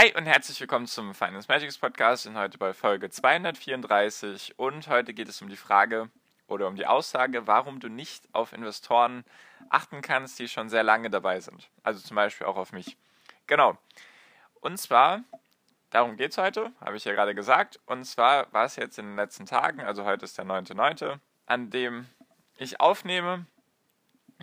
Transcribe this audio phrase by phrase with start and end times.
[0.00, 2.24] Hi und herzlich willkommen zum Finance Magics Podcast.
[2.24, 6.08] Wir sind heute bei Folge 234 und heute geht es um die Frage
[6.46, 9.24] oder um die Aussage, warum du nicht auf Investoren
[9.70, 11.68] achten kannst, die schon sehr lange dabei sind.
[11.82, 12.96] Also zum Beispiel auch auf mich.
[13.48, 13.76] Genau.
[14.60, 15.24] Und zwar,
[15.90, 17.80] darum geht es heute, habe ich ja gerade gesagt.
[17.86, 21.70] Und zwar war es jetzt in den letzten Tagen, also heute ist der 9.9., an
[21.70, 22.06] dem
[22.56, 23.46] ich aufnehme.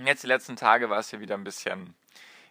[0.03, 1.95] Jetzt die letzten Tage war es hier wieder ein bisschen,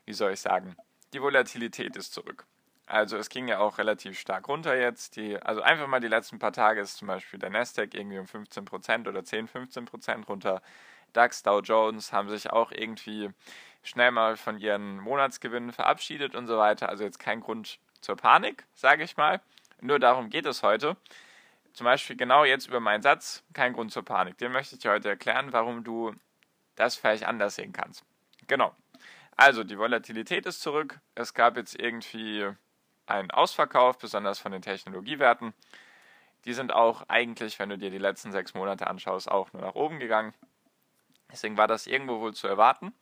[0.06, 0.74] wie soll ich sagen,
[1.12, 2.46] die Volatilität ist zurück.
[2.86, 5.16] Also es ging ja auch relativ stark runter jetzt.
[5.16, 8.26] Die, also einfach mal die letzten paar Tage ist zum Beispiel der Nasdaq irgendwie um
[8.26, 10.62] 15% oder 10, 15% runter.
[11.14, 13.30] DAX, Dow Jones haben sich auch irgendwie
[13.82, 16.88] schnell mal von ihren Monatsgewinnen verabschiedet und so weiter.
[16.88, 19.40] Also jetzt kein Grund zur Panik, sage ich mal.
[19.80, 20.96] Nur darum geht es heute.
[21.72, 24.38] Zum Beispiel genau jetzt über meinen Satz, kein Grund zur Panik.
[24.38, 26.14] Den möchte ich dir heute erklären, warum du
[26.76, 28.04] das vielleicht anders sehen kannst.
[28.46, 28.74] Genau.
[29.36, 31.00] Also die Volatilität ist zurück.
[31.14, 32.52] Es gab jetzt irgendwie
[33.06, 35.54] ein Ausverkauf, besonders von den Technologiewerten.
[36.44, 39.74] Die sind auch eigentlich, wenn du dir die letzten sechs Monate anschaust, auch nur nach
[39.74, 40.34] oben gegangen.
[41.30, 42.94] Deswegen war das irgendwo wohl zu erwarten.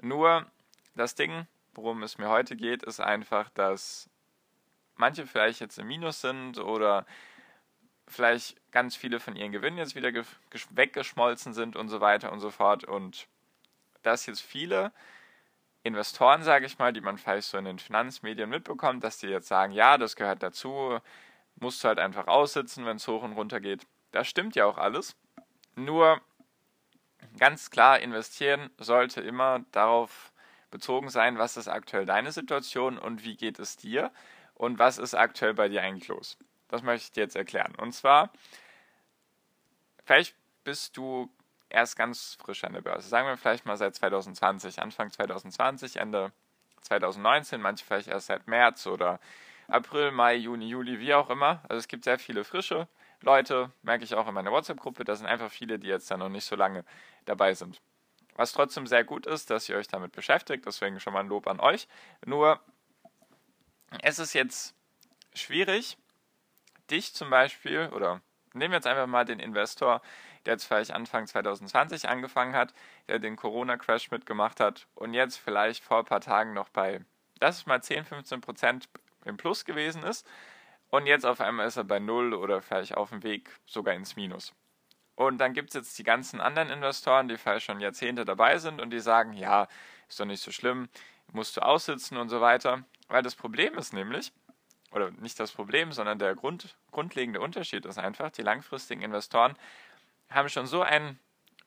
[0.00, 0.46] Nur
[0.94, 4.10] das Ding, worum es mir heute geht, ist einfach, dass
[4.96, 7.06] manche vielleicht jetzt im Minus sind oder
[8.08, 10.12] vielleicht ganz viele von ihren Gewinnen jetzt wieder
[10.70, 12.84] weggeschmolzen sind und so weiter und so fort.
[12.84, 13.26] Und
[14.02, 14.92] dass jetzt viele
[15.82, 19.48] Investoren, sage ich mal, die man vielleicht so in den Finanzmedien mitbekommt, dass die jetzt
[19.48, 20.98] sagen, ja, das gehört dazu,
[21.56, 23.86] musst du halt einfach aussitzen, wenn es hoch und runter geht.
[24.12, 25.16] Das stimmt ja auch alles.
[25.74, 26.20] Nur
[27.38, 30.32] ganz klar, investieren sollte immer darauf
[30.70, 34.10] bezogen sein, was ist aktuell deine Situation und wie geht es dir
[34.54, 36.38] und was ist aktuell bei dir eigentlich los.
[36.68, 37.74] Das möchte ich dir jetzt erklären.
[37.76, 38.32] Und zwar,
[40.04, 41.30] vielleicht bist du
[41.72, 43.08] erst ganz frisch an der Börse.
[43.08, 46.32] Sagen wir vielleicht mal seit 2020, Anfang 2020, Ende
[46.82, 49.20] 2019, manche vielleicht erst seit März oder
[49.68, 51.62] April, Mai, Juni, Juli, wie auch immer.
[51.68, 52.88] Also es gibt sehr viele frische
[53.20, 55.04] Leute, merke ich auch in meiner WhatsApp-Gruppe.
[55.04, 56.84] Da sind einfach viele, die jetzt da noch nicht so lange
[57.24, 57.80] dabei sind.
[58.34, 61.46] Was trotzdem sehr gut ist, dass ihr euch damit beschäftigt, deswegen schon mal ein Lob
[61.46, 61.86] an euch.
[62.24, 62.60] Nur,
[64.02, 64.74] es ist jetzt
[65.34, 65.98] schwierig,
[66.90, 68.20] dich zum Beispiel, oder
[68.54, 70.02] nehmen wir jetzt einfach mal den Investor,
[70.46, 72.74] der jetzt vielleicht Anfang 2020 angefangen hat,
[73.08, 77.00] der den Corona-Crash mitgemacht hat und jetzt vielleicht vor ein paar Tagen noch bei,
[77.40, 78.88] das ist mal 10, 15 Prozent
[79.24, 80.26] im Plus gewesen ist
[80.90, 84.16] und jetzt auf einmal ist er bei Null oder vielleicht auf dem Weg sogar ins
[84.16, 84.52] Minus.
[85.14, 88.80] Und dann gibt es jetzt die ganzen anderen Investoren, die vielleicht schon Jahrzehnte dabei sind
[88.80, 89.68] und die sagen, ja,
[90.08, 90.88] ist doch nicht so schlimm,
[91.32, 92.84] musst du aussitzen und so weiter.
[93.08, 94.32] Weil das Problem ist nämlich,
[94.90, 99.56] oder nicht das Problem, sondern der Grund, grundlegende Unterschied ist einfach, die langfristigen Investoren
[100.34, 101.18] haben schon so einen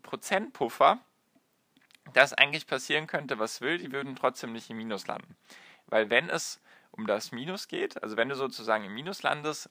[0.03, 0.99] Prozentpuffer,
[2.13, 5.35] dass eigentlich passieren könnte, was will, die würden trotzdem nicht im Minus landen.
[5.87, 6.61] Weil wenn es
[6.91, 9.69] um das Minus geht, also wenn du sozusagen im Minus landest,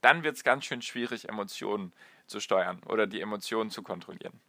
[0.00, 1.92] dann wird es ganz schön schwierig, Emotionen
[2.26, 4.40] zu steuern oder die Emotionen zu kontrollieren.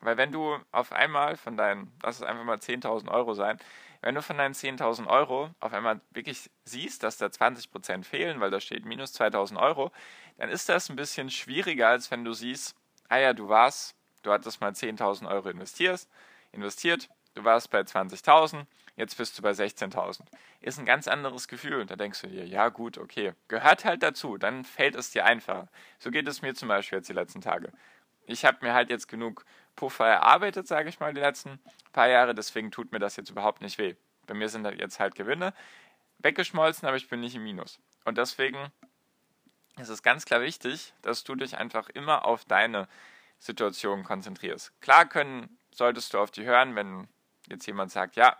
[0.00, 3.58] Weil wenn du auf einmal von deinen, lass es einfach mal 10.000 Euro sein,
[4.00, 8.50] wenn du von deinen 10.000 Euro auf einmal wirklich siehst, dass da 20% fehlen, weil
[8.50, 9.90] da steht minus 2.000 Euro,
[10.36, 12.76] dann ist das ein bisschen schwieriger, als wenn du siehst,
[13.08, 16.06] ah ja, du warst, du hattest mal 10.000 Euro investiert,
[16.52, 20.20] investiert, du warst bei 20.000, jetzt bist du bei 16.000.
[20.60, 21.86] Ist ein ganz anderes Gefühl.
[21.86, 25.68] Da denkst du dir, ja gut, okay, gehört halt dazu, dann fällt es dir einfacher.
[25.98, 27.72] So geht es mir zum Beispiel jetzt die letzten Tage.
[28.26, 29.44] Ich habe mir halt jetzt genug
[29.76, 31.60] Puffer erarbeitet, sage ich mal, die letzten
[31.92, 33.94] paar Jahre, deswegen tut mir das jetzt überhaupt nicht weh.
[34.26, 35.54] Bei mir sind jetzt halt Gewinne
[36.18, 37.78] weggeschmolzen, aber ich bin nicht im Minus.
[38.04, 38.58] Und deswegen
[39.78, 42.88] es ist ganz klar wichtig, dass du dich einfach immer auf deine
[43.38, 44.72] Situation konzentrierst.
[44.80, 47.08] Klar können, solltest du auf die hören, wenn
[47.48, 48.36] jetzt jemand sagt, ja,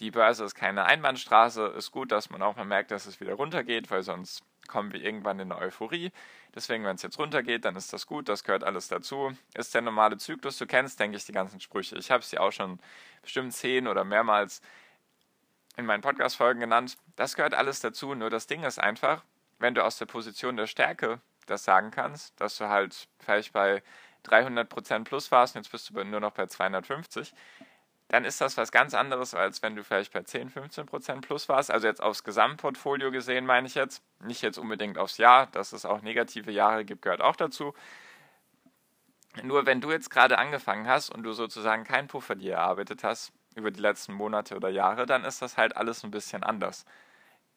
[0.00, 3.34] die Börse ist keine Einbahnstraße, ist gut, dass man auch mal merkt, dass es wieder
[3.34, 6.10] runtergeht, weil sonst kommen wir irgendwann in eine Euphorie.
[6.54, 9.36] Deswegen, wenn es jetzt runtergeht, dann ist das gut, das gehört alles dazu.
[9.54, 11.96] Ist der normale Zyklus, du kennst, denke ich, die ganzen Sprüche.
[11.96, 12.78] Ich habe sie auch schon
[13.22, 14.62] bestimmt zehn oder mehrmals
[15.76, 16.96] in meinen Podcast-Folgen genannt.
[17.16, 19.22] Das gehört alles dazu, nur das Ding ist einfach,
[19.58, 23.82] wenn du aus der Position der Stärke das sagen kannst, dass du halt vielleicht bei
[24.24, 27.34] 300% plus warst und jetzt bist du nur noch bei 250,
[28.08, 31.48] dann ist das was ganz anderes, als wenn du vielleicht bei 10, 15 Prozent plus
[31.48, 31.70] warst.
[31.70, 34.02] Also jetzt aufs Gesamtportfolio gesehen, meine ich jetzt.
[34.20, 37.74] Nicht jetzt unbedingt aufs Jahr, dass es auch negative Jahre gibt, gehört auch dazu.
[39.42, 43.32] Nur wenn du jetzt gerade angefangen hast und du sozusagen keinen Puffer dir erarbeitet hast
[43.56, 46.84] über die letzten Monate oder Jahre, dann ist das halt alles ein bisschen anders.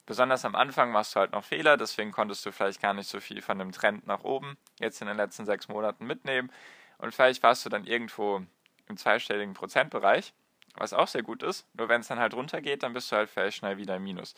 [0.08, 3.20] Besonders am Anfang machst du halt noch Fehler, deswegen konntest du vielleicht gar nicht so
[3.20, 6.52] viel von dem Trend nach oben jetzt in den letzten sechs Monaten mitnehmen.
[6.98, 8.42] Und vielleicht warst du dann irgendwo
[8.88, 10.34] im zweistelligen Prozentbereich
[10.78, 11.66] was auch sehr gut ist.
[11.74, 14.36] Nur wenn es dann halt runtergeht, dann bist du halt vielleicht schnell wieder im Minus.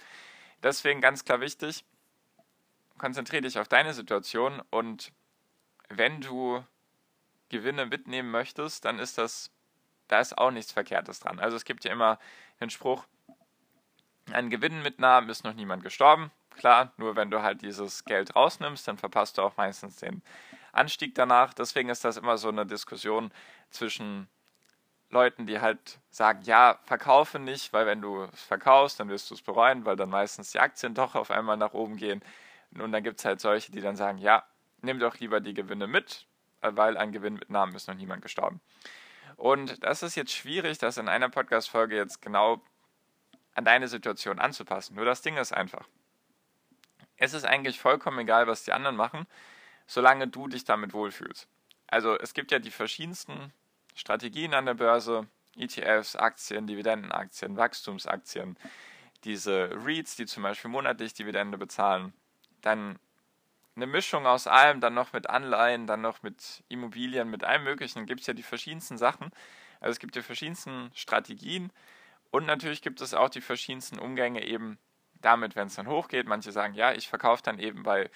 [0.64, 1.86] Deswegen ganz klar wichtig,
[2.98, 5.12] konzentriere dich auf deine Situation und
[5.90, 6.64] wenn du
[7.50, 9.52] Gewinne mitnehmen möchtest, dann ist das,
[10.08, 11.40] da ist auch nichts Verkehrtes dran.
[11.40, 12.20] Also es gibt ja immer
[12.60, 13.06] den Spruch,
[14.34, 16.32] an Gewinnen mitnahmen ist noch niemand gestorben.
[16.58, 20.22] Klar, nur wenn du halt dieses Geld rausnimmst, dann verpasst du auch meistens den
[20.72, 21.54] Anstieg danach.
[21.54, 23.32] Deswegen ist das immer so eine Diskussion
[23.70, 24.28] zwischen
[25.10, 29.36] Leuten, die halt sagen, ja, verkaufe nicht, weil wenn du es verkaufst, dann wirst du
[29.36, 32.22] es bereuen, weil dann meistens die Aktien doch auf einmal nach oben gehen.
[32.78, 34.44] Und dann gibt es halt solche, die dann sagen, ja,
[34.82, 36.28] nimm doch lieber die Gewinne mit,
[36.62, 38.62] weil an Gewinn mit Namen ist noch niemand gestorben.
[39.38, 42.62] Und das ist jetzt schwierig, das in einer Podcast-Folge jetzt genau
[43.60, 44.96] an deine Situation anzupassen.
[44.96, 45.86] Nur das Ding ist einfach.
[47.18, 49.28] Es ist eigentlich vollkommen egal, was die anderen machen,
[49.86, 51.46] solange du dich damit wohlfühlst.
[51.88, 53.52] Also es gibt ja die verschiedensten
[53.96, 55.28] Strategien an der Börse,
[55.58, 58.58] ETFs, Aktien, Dividendenaktien, Wachstumsaktien,
[59.26, 62.14] diese REITs, die zum Beispiel monatlich Dividende bezahlen,
[62.62, 62.98] dann
[63.76, 68.06] eine Mischung aus allem, dann noch mit Anleihen, dann noch mit Immobilien, mit allem Möglichen,
[68.06, 69.32] gibt es ja die verschiedensten Sachen.
[69.82, 71.74] Also es gibt die verschiedensten Strategien
[72.32, 74.78] und natürlich gibt es auch die verschiedensten Umgänge eben
[75.22, 76.28] damit, wenn es dann hochgeht.
[76.28, 78.10] Manche sagen, ja, ich verkaufe dann eben bei,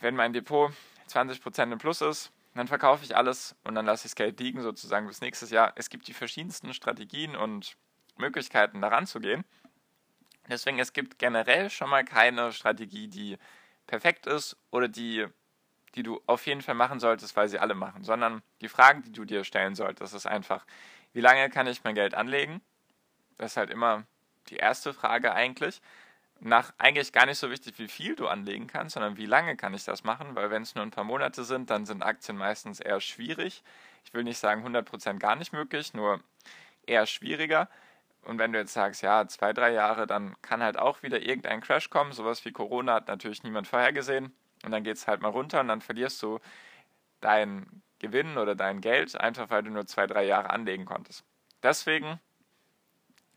[0.00, 0.72] wenn mein Depot
[1.08, 4.62] 20% im Plus ist, dann verkaufe ich alles und dann lasse ich das Geld liegen,
[4.62, 5.72] sozusagen bis nächstes Jahr.
[5.76, 7.76] Es gibt die verschiedensten Strategien und
[8.16, 9.44] Möglichkeiten, daran zu gehen.
[10.48, 13.38] Deswegen, es gibt generell schon mal keine Strategie, die
[13.86, 15.26] perfekt ist oder die,
[15.94, 19.12] die du auf jeden Fall machen solltest, weil sie alle machen, sondern die Fragen, die
[19.12, 20.66] du dir stellen solltest, ist einfach,
[21.12, 22.60] wie lange kann ich mein Geld anlegen?
[23.38, 24.04] Das ist halt immer
[24.48, 25.80] die erste Frage eigentlich
[26.40, 29.74] nach eigentlich gar nicht so wichtig, wie viel du anlegen kannst, sondern wie lange kann
[29.74, 32.80] ich das machen, weil wenn es nur ein paar Monate sind, dann sind Aktien meistens
[32.80, 33.62] eher schwierig.
[34.04, 36.20] Ich will nicht sagen 100% gar nicht möglich, nur
[36.86, 37.68] eher schwieriger.
[38.22, 41.60] Und wenn du jetzt sagst, ja, zwei, drei Jahre, dann kann halt auch wieder irgendein
[41.60, 42.12] Crash kommen.
[42.12, 44.32] Sowas wie Corona hat natürlich niemand vorhergesehen.
[44.64, 46.40] Und dann geht es halt mal runter und dann verlierst du
[47.20, 51.24] deinen Gewinn oder dein Geld, einfach weil du nur zwei, drei Jahre anlegen konntest.
[51.62, 52.20] Deswegen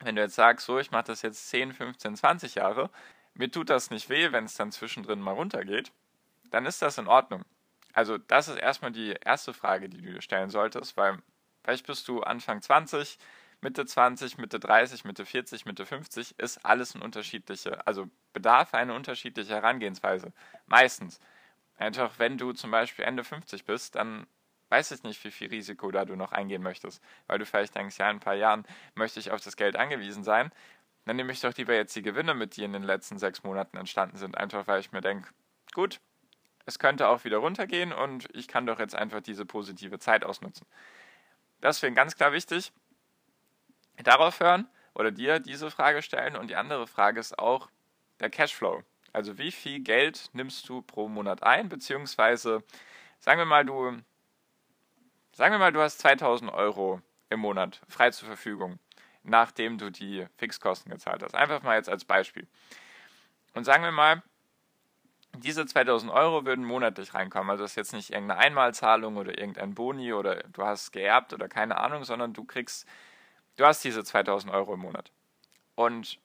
[0.04, 2.90] wenn du jetzt sagst, so, ich mache das jetzt 10, 15, 20 Jahre,
[3.34, 5.92] mir tut das nicht weh, wenn es dann zwischendrin mal runtergeht,
[6.50, 7.44] dann ist das in Ordnung.
[7.94, 11.20] Also das ist erstmal die erste Frage, die du dir stellen solltest, weil
[11.64, 13.18] vielleicht bist du Anfang 20,
[13.62, 18.94] Mitte 20, Mitte 30, Mitte 40, Mitte 50, ist alles ein unterschiedliche, also bedarf eine
[18.94, 20.34] unterschiedliche Herangehensweise.
[20.68, 21.20] Meistens.
[21.78, 24.28] Einfach wenn du zum Beispiel Ende 50 bist, dann
[24.72, 27.98] weiß ich nicht, wie viel Risiko da du noch eingehen möchtest, weil du vielleicht denkst,
[28.00, 28.66] ja, in ein paar Jahren
[28.96, 30.52] möchte ich auf das Geld angewiesen sein.
[31.06, 33.76] Dann nehme ich doch lieber jetzt die Gewinne mit, die in den letzten sechs Monaten
[33.78, 35.30] entstanden sind, einfach weil ich mir denke,
[35.74, 36.00] gut,
[36.66, 40.66] es könnte auch wieder runtergehen und ich kann doch jetzt einfach diese positive Zeit ausnutzen.
[41.62, 42.72] Deswegen ganz klar wichtig,
[44.04, 47.70] darauf hören oder dir diese Frage stellen und die andere Frage ist auch
[48.20, 48.84] der Cashflow.
[49.12, 52.64] Also wie viel Geld nimmst du pro Monat ein, beziehungsweise
[53.20, 54.02] sagen wir mal, du
[55.34, 58.80] Sagen wir mal, du hast 2000 Euro im Monat frei zur Verfügung,
[59.24, 61.36] nachdem du die Fixkosten gezahlt hast.
[61.36, 62.48] Einfach mal jetzt als Beispiel.
[63.54, 64.22] Und sagen wir mal,
[65.38, 67.50] diese 2000 Euro würden monatlich reinkommen.
[67.50, 71.48] Also das ist jetzt nicht irgendeine Einmalzahlung oder irgendein Boni oder du hast geerbt oder
[71.48, 72.86] keine Ahnung, sondern du kriegst,
[73.56, 75.12] du hast diese 2000 Euro im Monat.
[75.76, 76.20] Und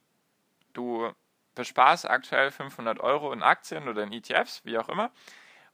[0.72, 1.12] du
[1.54, 5.12] besparst aktuell 500 Euro in Aktien oder in ETFs, wie auch immer.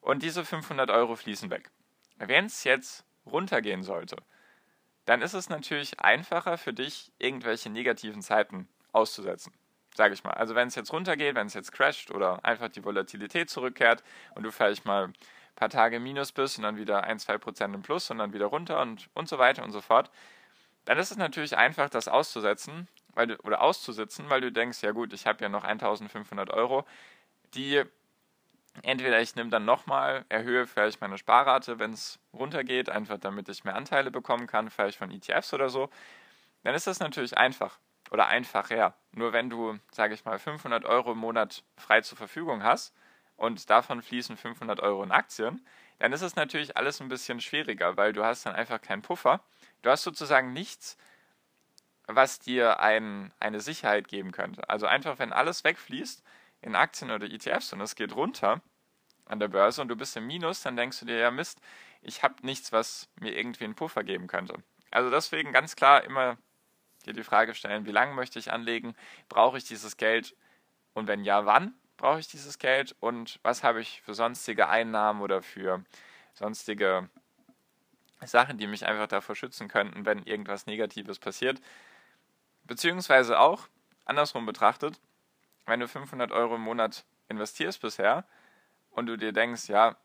[0.00, 1.70] Und diese 500 Euro fließen weg.
[2.18, 4.16] Wenn es jetzt runtergehen sollte,
[5.04, 9.52] dann ist es natürlich einfacher für dich, irgendwelche negativen Zeiten auszusetzen.
[9.94, 10.32] Sage ich mal.
[10.32, 14.02] Also wenn es jetzt runtergeht, wenn es jetzt crasht oder einfach die Volatilität zurückkehrt
[14.34, 15.14] und du vielleicht mal ein
[15.54, 18.46] paar Tage Minus bist und dann wieder ein, zwei Prozent im Plus und dann wieder
[18.46, 20.10] runter und, und so weiter und so fort,
[20.86, 24.92] dann ist es natürlich einfach, das auszusetzen weil du, oder auszusitzen, weil du denkst, ja
[24.92, 26.84] gut, ich habe ja noch 1500 Euro,
[27.54, 27.82] die
[28.82, 33.64] entweder ich nehme dann nochmal, erhöhe vielleicht meine Sparrate, wenn es runtergeht, einfach damit ich
[33.64, 35.90] mehr Anteile bekommen kann, vielleicht von ETFs oder so,
[36.64, 37.78] dann ist das natürlich einfach
[38.10, 38.94] oder einfacher.
[39.12, 42.94] Nur wenn du, sage ich mal, 500 Euro im Monat frei zur Verfügung hast
[43.36, 45.64] und davon fließen 500 Euro in Aktien,
[45.98, 49.40] dann ist es natürlich alles ein bisschen schwieriger, weil du hast dann einfach keinen Puffer,
[49.82, 50.96] Du hast sozusagen nichts,
[52.06, 54.68] was dir ein, eine Sicherheit geben könnte.
[54.70, 56.22] Also einfach, wenn alles wegfließt
[56.62, 58.62] in Aktien oder ETFs und es geht runter
[59.26, 61.60] an der Börse und du bist im Minus, dann denkst du dir, ja Mist,
[62.00, 64.54] ich habe nichts, was mir irgendwie einen Puffer geben könnte.
[64.90, 66.38] Also deswegen ganz klar immer
[67.06, 68.94] dir die Frage stellen, wie lange möchte ich anlegen?
[69.28, 70.36] Brauche ich dieses Geld?
[70.94, 72.94] Und wenn ja, wann brauche ich dieses Geld?
[73.00, 75.84] Und was habe ich für sonstige Einnahmen oder für
[76.34, 77.08] sonstige
[78.24, 81.60] Sachen, die mich einfach davor schützen könnten, wenn irgendwas Negatives passiert?
[82.64, 83.68] Beziehungsweise auch,
[84.04, 85.00] andersrum betrachtet,
[85.66, 88.24] wenn du 500 Euro im Monat investierst bisher
[88.90, 89.96] und du dir denkst, ja,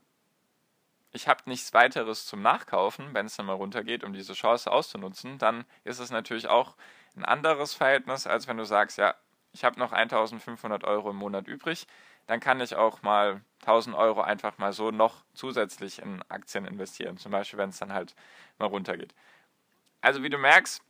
[1.11, 5.37] ich habe nichts weiteres zum Nachkaufen, wenn es dann mal runtergeht, um diese Chance auszunutzen,
[5.37, 6.75] dann ist es natürlich auch
[7.15, 9.15] ein anderes Verhältnis, als wenn du sagst, ja,
[9.51, 11.87] ich habe noch 1500 Euro im Monat übrig,
[12.27, 17.17] dann kann ich auch mal 1000 Euro einfach mal so noch zusätzlich in Aktien investieren,
[17.17, 18.15] zum Beispiel wenn es dann halt
[18.59, 19.15] mal runtergeht.
[20.01, 20.83] Also wie du merkst,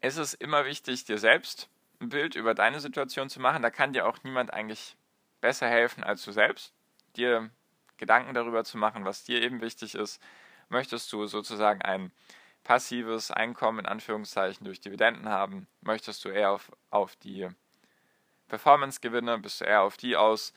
[0.00, 1.68] ist es immer wichtig, dir selbst
[2.04, 3.62] ein Bild über deine Situation zu machen.
[3.62, 4.96] Da kann dir auch niemand eigentlich
[5.40, 6.72] besser helfen als du selbst.
[7.16, 7.50] Dir
[7.96, 10.22] Gedanken darüber zu machen, was dir eben wichtig ist.
[10.68, 12.12] Möchtest du sozusagen ein
[12.64, 15.66] passives Einkommen in Anführungszeichen durch Dividenden haben?
[15.80, 17.48] Möchtest du eher auf, auf die
[18.48, 19.38] Performance-Gewinne?
[19.38, 20.52] Bist du eher auf die aus?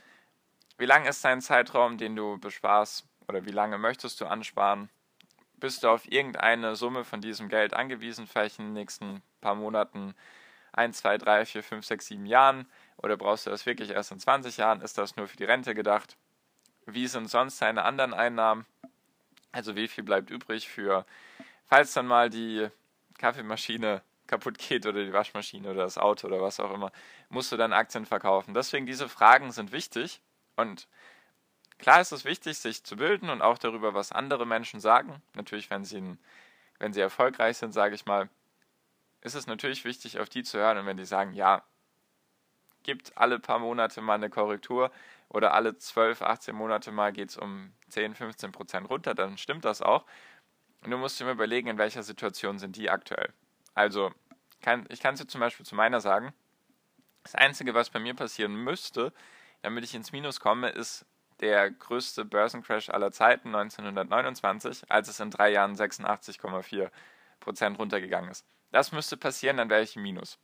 [0.77, 3.05] Wie lang ist dein Zeitraum, den du besparst?
[3.27, 4.89] Oder wie lange möchtest du ansparen?
[5.55, 10.15] Bist du auf irgendeine Summe von diesem Geld angewiesen, vielleicht in den nächsten paar Monaten,
[10.77, 12.67] 1, 2, 3, 4, 5, 6, 7 Jahren?
[12.97, 14.81] Oder brauchst du das wirklich erst in 20 Jahren?
[14.81, 16.17] Ist das nur für die Rente gedacht?
[16.85, 18.65] Wie sind sonst deine anderen Einnahmen?
[19.51, 21.05] Also wie viel bleibt übrig für,
[21.65, 22.69] falls dann mal die
[23.17, 26.91] Kaffeemaschine kaputt geht oder die Waschmaschine oder das Auto oder was auch immer,
[27.29, 28.53] musst du dann Aktien verkaufen.
[28.53, 30.21] Deswegen diese Fragen sind wichtig
[30.55, 30.87] und
[31.79, 35.21] klar ist es wichtig, sich zu bilden und auch darüber, was andere Menschen sagen.
[35.33, 36.17] Natürlich, wenn sie,
[36.79, 38.29] wenn sie erfolgreich sind, sage ich mal,
[39.21, 41.63] ist es natürlich wichtig, auf die zu hören und wenn die sagen, ja,
[42.83, 44.91] gibt alle paar Monate mal eine Korrektur,
[45.29, 49.65] oder alle 12, 18 Monate mal geht es um 10, 15 Prozent runter, dann stimmt
[49.65, 50.05] das auch.
[50.83, 53.33] Und du musst dir überlegen, in welcher Situation sind die aktuell.
[53.73, 54.13] Also,
[54.61, 56.33] kann, ich kann es dir zum Beispiel zu meiner sagen.
[57.23, 59.11] Das Einzige, was bei mir passieren müsste,
[59.61, 61.05] damit ich ins Minus komme, ist
[61.41, 66.89] der größte Börsencrash aller Zeiten 1929, als es in drei Jahren 86,4
[67.39, 68.45] Prozent runtergegangen ist.
[68.71, 70.39] Das müsste passieren, dann wäre ich im Minus.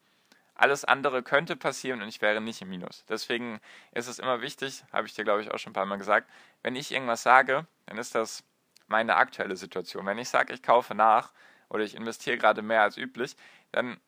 [0.56, 3.06] Alles andere könnte passieren und ich wäre nicht im Minus.
[3.10, 3.60] Deswegen
[3.92, 6.30] ist es immer wichtig, habe ich dir glaube ich auch schon ein paar Mal gesagt,
[6.62, 8.44] wenn ich irgendwas sage, dann ist das
[8.88, 10.06] meine aktuelle Situation.
[10.06, 11.34] Wenn ich sage, ich kaufe nach
[11.70, 13.36] oder ich investiere gerade mehr als üblich,
[13.72, 14.00] dann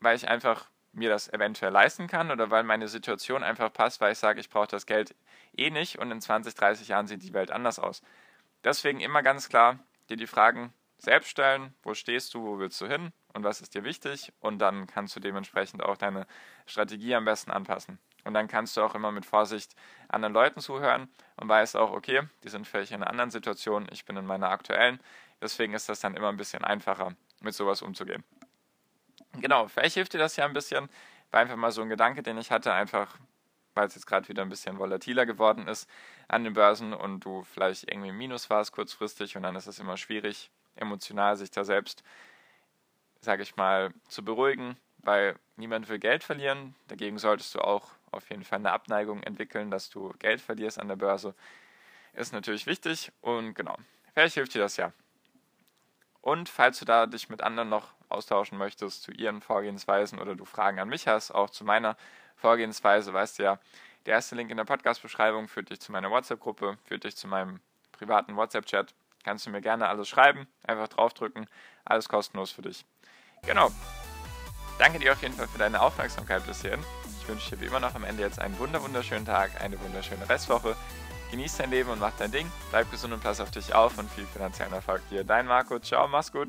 [0.00, 4.12] weil ich einfach mir das eventuell leisten kann oder weil meine Situation einfach passt, weil
[4.12, 5.14] ich sage, ich brauche das Geld
[5.56, 8.02] eh nicht und in 20, 30 Jahren sieht die Welt anders aus.
[8.62, 9.78] Deswegen immer ganz klar
[10.10, 13.74] dir die Fragen selbst stellen, wo stehst du, wo willst du hin und was ist
[13.74, 16.26] dir wichtig und dann kannst du dementsprechend auch deine
[16.66, 17.98] Strategie am besten anpassen.
[18.24, 19.74] Und dann kannst du auch immer mit Vorsicht
[20.08, 24.04] anderen Leuten zuhören und weißt auch, okay, die sind vielleicht in einer anderen Situation, ich
[24.06, 24.98] bin in meiner aktuellen.
[25.42, 28.24] Deswegen ist das dann immer ein bisschen einfacher, mit sowas umzugehen.
[29.34, 30.88] Genau, vielleicht hilft dir das ja ein bisschen.
[31.30, 33.18] War einfach mal so ein Gedanke, den ich hatte, einfach
[33.74, 35.88] weil es jetzt gerade wieder ein bisschen volatiler geworden ist
[36.28, 39.78] an den Börsen und du vielleicht irgendwie im Minus warst kurzfristig und dann ist es
[39.78, 42.02] immer schwierig, emotional sich da selbst
[43.24, 46.74] sage ich mal, zu beruhigen, weil niemand will Geld verlieren.
[46.88, 50.88] Dagegen solltest du auch auf jeden Fall eine Abneigung entwickeln, dass du Geld verlierst an
[50.88, 51.34] der Börse.
[52.12, 53.76] Ist natürlich wichtig und genau,
[54.12, 54.92] vielleicht hilft dir das ja.
[56.20, 60.44] Und falls du da dich mit anderen noch austauschen möchtest zu ihren Vorgehensweisen oder du
[60.44, 61.96] Fragen an mich hast, auch zu meiner
[62.36, 63.58] Vorgehensweise, weißt du ja,
[64.06, 67.60] der erste Link in der Podcast-Beschreibung führt dich zu meiner WhatsApp-Gruppe, führt dich zu meinem
[67.92, 68.94] privaten WhatsApp-Chat.
[69.24, 71.46] Kannst du mir gerne alles schreiben, einfach draufdrücken,
[71.84, 72.84] alles kostenlos für dich.
[73.46, 73.70] Genau.
[74.78, 76.80] Danke dir auf jeden Fall für deine Aufmerksamkeit bis hierhin.
[77.20, 80.76] Ich wünsche dir wie immer noch am Ende jetzt einen wunderschönen Tag, eine wunderschöne Restwoche.
[81.30, 82.50] Genieß dein Leben und mach dein Ding.
[82.70, 85.24] Bleib gesund und pass auf dich auf und viel finanziellen Erfolg dir.
[85.24, 85.78] Dein Marco.
[85.78, 86.48] Ciao, mach's gut.